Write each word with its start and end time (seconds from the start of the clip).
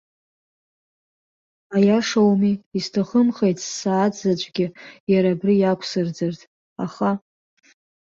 Аиашоуми, 1.75 2.53
исҭахымхеит 2.77 3.57
ссааҭ 3.65 4.13
заҵәгьы 4.21 4.67
иара 5.11 5.29
абри 5.35 5.53
иақәсырӡыр, 5.57 6.33
аха. 6.85 7.11